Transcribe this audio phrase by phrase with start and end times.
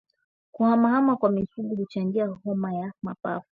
[0.51, 3.47] Kuhamahama kwa mifugo huchangia homa ya mapafu